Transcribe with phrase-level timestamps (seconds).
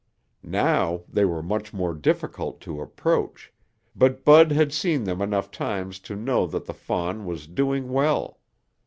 [0.41, 3.53] Now they were much more difficult to approach,
[3.95, 8.39] but Bud had seen them enough times to know that the fawn was doing well.